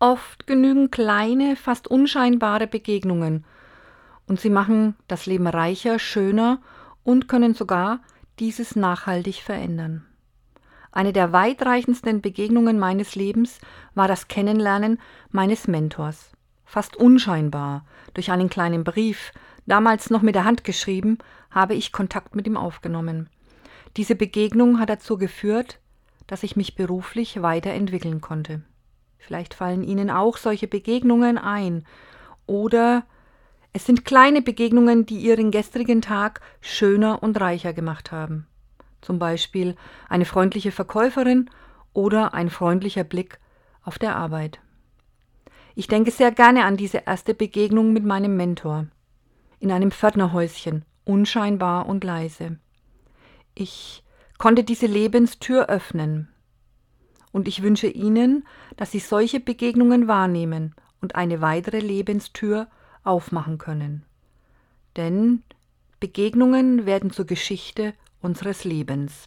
Oft 0.00 0.46
genügen 0.46 0.92
kleine, 0.92 1.56
fast 1.56 1.88
unscheinbare 1.88 2.68
Begegnungen 2.68 3.44
und 4.28 4.38
sie 4.38 4.48
machen 4.48 4.94
das 5.08 5.26
Leben 5.26 5.48
reicher, 5.48 5.98
schöner 5.98 6.60
und 7.02 7.26
können 7.26 7.54
sogar 7.54 7.98
dieses 8.38 8.76
nachhaltig 8.76 9.42
verändern. 9.42 10.06
Eine 10.92 11.12
der 11.12 11.32
weitreichendsten 11.32 12.20
Begegnungen 12.20 12.78
meines 12.78 13.16
Lebens 13.16 13.58
war 13.96 14.06
das 14.06 14.28
Kennenlernen 14.28 15.00
meines 15.30 15.66
Mentors. 15.66 16.30
Fast 16.64 16.94
unscheinbar, 16.94 17.84
durch 18.14 18.30
einen 18.30 18.48
kleinen 18.48 18.84
Brief, 18.84 19.32
damals 19.66 20.10
noch 20.10 20.22
mit 20.22 20.36
der 20.36 20.44
Hand 20.44 20.62
geschrieben, 20.62 21.18
habe 21.50 21.74
ich 21.74 21.90
Kontakt 21.90 22.36
mit 22.36 22.46
ihm 22.46 22.56
aufgenommen. 22.56 23.28
Diese 23.96 24.14
Begegnung 24.14 24.78
hat 24.78 24.90
dazu 24.90 25.18
geführt, 25.18 25.80
dass 26.28 26.44
ich 26.44 26.54
mich 26.54 26.76
beruflich 26.76 27.42
weiterentwickeln 27.42 28.20
konnte. 28.20 28.62
Vielleicht 29.18 29.54
fallen 29.54 29.82
Ihnen 29.82 30.10
auch 30.10 30.36
solche 30.36 30.68
Begegnungen 30.68 31.38
ein. 31.38 31.84
Oder 32.46 33.04
es 33.72 33.84
sind 33.84 34.04
kleine 34.04 34.42
Begegnungen, 34.42 35.06
die 35.06 35.18
Ihren 35.18 35.50
gestrigen 35.50 36.00
Tag 36.00 36.40
schöner 36.60 37.22
und 37.22 37.38
reicher 37.40 37.72
gemacht 37.72 38.12
haben. 38.12 38.46
Zum 39.00 39.18
Beispiel 39.18 39.76
eine 40.08 40.24
freundliche 40.24 40.72
Verkäuferin 40.72 41.50
oder 41.92 42.34
ein 42.34 42.50
freundlicher 42.50 43.04
Blick 43.04 43.38
auf 43.82 43.98
der 43.98 44.16
Arbeit. 44.16 44.60
Ich 45.74 45.86
denke 45.86 46.10
sehr 46.10 46.32
gerne 46.32 46.64
an 46.64 46.76
diese 46.76 46.98
erste 47.06 47.34
Begegnung 47.34 47.92
mit 47.92 48.04
meinem 48.04 48.36
Mentor. 48.36 48.86
In 49.60 49.70
einem 49.70 49.90
Pförtnerhäuschen, 49.90 50.84
unscheinbar 51.04 51.86
und 51.86 52.02
leise. 52.02 52.58
Ich 53.54 54.02
konnte 54.38 54.64
diese 54.64 54.86
Lebenstür 54.86 55.68
öffnen. 55.68 56.28
Und 57.32 57.48
ich 57.48 57.62
wünsche 57.62 57.88
Ihnen, 57.88 58.46
dass 58.76 58.92
Sie 58.92 59.00
solche 59.00 59.40
Begegnungen 59.40 60.08
wahrnehmen 60.08 60.74
und 61.00 61.14
eine 61.14 61.40
weitere 61.40 61.80
Lebenstür 61.80 62.68
aufmachen 63.04 63.58
können. 63.58 64.04
Denn 64.96 65.42
Begegnungen 66.00 66.86
werden 66.86 67.10
zur 67.10 67.26
Geschichte 67.26 67.94
unseres 68.20 68.64
Lebens. 68.64 69.26